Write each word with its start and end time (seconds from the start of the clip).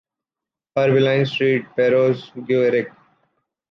Herbelines 0.73 1.29
street, 1.29 1.67
Perros-Guirec 1.75 2.89